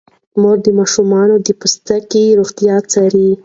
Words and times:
مور 0.41 0.57
د 0.65 0.67
ماشومانو 0.79 1.35
د 1.45 1.47
پوستکي 1.59 2.25
روغتیا 2.39 2.75
څاري. 2.91 3.29